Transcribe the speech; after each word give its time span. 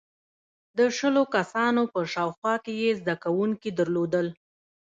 •د 0.77 0.79
شلو 0.97 1.23
کسانو 1.35 1.83
په 1.93 1.99
شاوخوا 2.13 2.55
کې 2.63 2.73
یې 2.81 2.89
زدهکوونکي 2.99 3.69
درلودل. 3.79 4.27